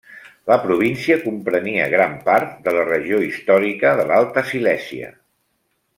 [0.51, 5.13] La província comprenia gran part de la regió històrica de l'Alta Silèsia.